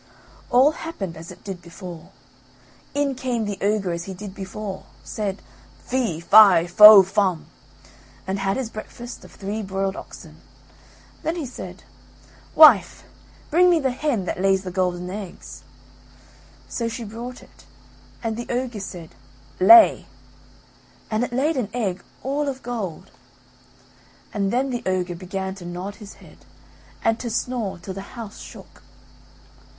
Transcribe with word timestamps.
All 0.49 0.71
happened 0.71 1.15
as 1.15 1.29
it 1.31 1.43
did 1.43 1.61
before. 1.61 2.09
In 2.95 3.13
came 3.13 3.45
the 3.45 3.59
ogre 3.61 3.91
as 3.91 4.05
he 4.05 4.15
did 4.15 4.33
before, 4.33 4.85
said: 5.03 5.43
"Fee 5.85 6.19
fi 6.19 6.65
fo 6.65 7.03
fum," 7.03 7.45
and 8.25 8.39
had 8.39 8.57
his 8.57 8.71
breakfast 8.71 9.23
off 9.23 9.35
three 9.35 9.61
broiled 9.61 9.95
oxen. 9.95 10.37
Then 11.21 11.35
he 11.35 11.45
said: 11.45 11.83
"Wife, 12.55 13.03
bring 13.51 13.69
me 13.69 13.79
the 13.79 13.91
hen 13.91 14.25
that 14.25 14.41
lays 14.41 14.63
the 14.63 14.71
golden 14.71 15.07
eggs." 15.11 15.61
So 16.67 16.87
she 16.87 17.03
brought 17.03 17.43
it, 17.43 17.65
and 18.23 18.35
the 18.37 18.49
ogre 18.51 18.79
said: 18.79 19.13
"Lay," 19.59 20.07
and 21.11 21.23
it 21.23 21.31
laid 21.31 21.57
an 21.57 21.69
egg 21.75 22.03
all 22.23 22.49
of 22.49 22.63
gold. 22.63 23.11
And 24.33 24.51
then 24.51 24.71
the 24.71 24.81
ogre 24.87 25.13
began 25.13 25.53
to 25.61 25.65
nod 25.67 25.97
his 25.97 26.13
head, 26.15 26.39
and 27.03 27.19
to 27.19 27.29
snore 27.29 27.77
till 27.77 27.93
the 27.93 28.17
house 28.17 28.39
shook. 28.41 28.81